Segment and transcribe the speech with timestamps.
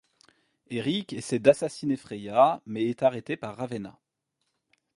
[0.71, 3.99] Eric essaie d'assassiner Freya, mais est arrêté par Ravenna.